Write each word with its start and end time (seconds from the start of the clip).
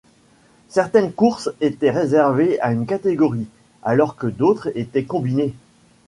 Certaines 0.69 1.13
courses 1.13 1.51
étaient 1.61 1.91
réservées 1.91 2.59
à 2.61 2.71
une 2.71 2.87
catégorie, 2.87 3.45
alors 3.83 4.15
que 4.15 4.25
d'autres 4.25 4.75
étaient 4.75 5.03
combinées. 5.05 5.53